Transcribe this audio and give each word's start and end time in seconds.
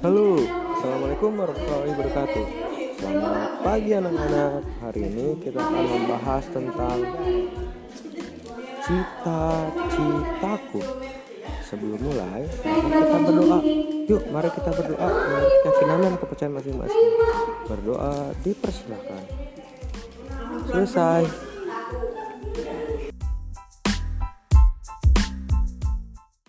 Halo, 0.00 0.32
Assalamualaikum 0.80 1.36
warahmatullahi 1.36 1.92
wabarakatuh. 1.92 2.46
Selamat 2.96 3.52
pagi 3.60 3.92
anak-anak. 3.92 4.64
Hari 4.80 5.00
ini 5.12 5.26
kita 5.44 5.60
akan 5.60 5.84
membahas 5.92 6.44
tentang 6.48 6.98
Cita-citaku. 8.80 10.80
Sebelum 11.68 12.00
mulai, 12.00 12.48
kita 12.64 13.16
berdoa. 13.28 13.60
Yuk, 14.08 14.22
mari 14.32 14.48
kita 14.48 14.72
berdoa. 14.72 15.04
Menurut 15.04 15.52
keyakinan 15.68 15.98
dan 16.00 16.14
kepercayaan 16.16 16.54
masing-masing. 16.56 17.08
Berdoa 17.68 18.12
dipersilahkan 18.40 19.22
Selesai. 20.72 21.49